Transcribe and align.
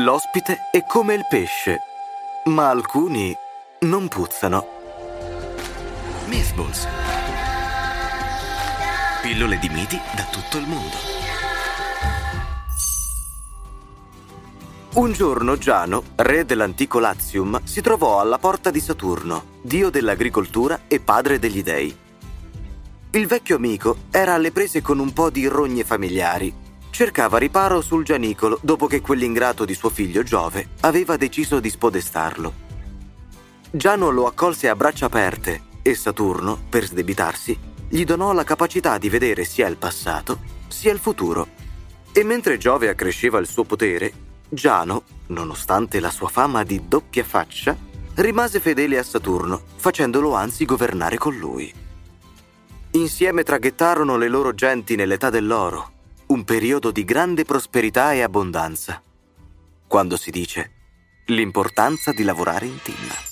L'ospite 0.00 0.68
è 0.70 0.84
come 0.84 1.14
il 1.14 1.26
pesce, 1.28 1.80
ma 2.44 2.68
alcuni 2.68 3.36
non 3.80 4.06
puzzano. 4.06 4.64
Mythballs. 6.26 6.86
Pillole 9.22 9.58
di 9.58 9.68
miti 9.68 9.98
da 10.14 10.22
tutto 10.30 10.58
il 10.58 10.68
mondo. 10.68 10.96
Un 14.94 15.12
giorno 15.12 15.58
Giano, 15.58 16.04
re 16.14 16.44
dell'antico 16.44 17.00
Latium, 17.00 17.60
si 17.64 17.80
trovò 17.80 18.20
alla 18.20 18.38
porta 18.38 18.70
di 18.70 18.80
Saturno, 18.80 19.56
dio 19.62 19.90
dell'agricoltura 19.90 20.82
e 20.86 21.00
padre 21.00 21.40
degli 21.40 21.64
dei. 21.64 21.96
Il 23.10 23.26
vecchio 23.26 23.56
amico 23.56 23.96
era 24.12 24.34
alle 24.34 24.52
prese 24.52 24.80
con 24.80 25.00
un 25.00 25.12
po' 25.12 25.30
di 25.30 25.48
rogne 25.48 25.82
familiari 25.82 26.66
cercava 26.90 27.38
riparo 27.38 27.80
sul 27.80 28.04
Gianicolo 28.04 28.58
dopo 28.62 28.86
che 28.86 29.00
quell'ingrato 29.00 29.64
di 29.64 29.74
suo 29.74 29.90
figlio 29.90 30.22
Giove 30.22 30.68
aveva 30.80 31.16
deciso 31.16 31.60
di 31.60 31.70
spodestarlo. 31.70 32.66
Giano 33.70 34.10
lo 34.10 34.26
accolse 34.26 34.68
a 34.68 34.74
braccia 34.74 35.06
aperte 35.06 35.62
e 35.82 35.94
Saturno, 35.94 36.58
per 36.68 36.84
sdebitarsi, 36.84 37.58
gli 37.88 38.04
donò 38.04 38.32
la 38.32 38.44
capacità 38.44 38.98
di 38.98 39.08
vedere 39.08 39.44
sia 39.44 39.66
il 39.68 39.76
passato 39.76 40.56
sia 40.68 40.92
il 40.92 40.98
futuro. 40.98 41.48
E 42.12 42.24
mentre 42.24 42.58
Giove 42.58 42.88
accresceva 42.88 43.38
il 43.38 43.46
suo 43.46 43.64
potere, 43.64 44.12
Giano, 44.48 45.02
nonostante 45.28 46.00
la 46.00 46.10
sua 46.10 46.28
fama 46.28 46.62
di 46.62 46.88
doppia 46.88 47.24
faccia, 47.24 47.76
rimase 48.14 48.60
fedele 48.60 48.98
a 48.98 49.02
Saturno, 49.02 49.62
facendolo 49.76 50.34
anzi 50.34 50.64
governare 50.64 51.18
con 51.18 51.36
lui. 51.36 51.72
Insieme 52.92 53.42
traghettarono 53.42 54.16
le 54.16 54.28
loro 54.28 54.54
genti 54.54 54.96
nell'età 54.96 55.30
dell'oro 55.30 55.96
un 56.28 56.44
periodo 56.44 56.90
di 56.90 57.04
grande 57.04 57.44
prosperità 57.44 58.12
e 58.12 58.20
abbondanza, 58.20 59.02
quando 59.86 60.18
si 60.18 60.30
dice 60.30 60.72
l'importanza 61.26 62.12
di 62.12 62.22
lavorare 62.22 62.66
in 62.66 62.78
team. 62.82 63.27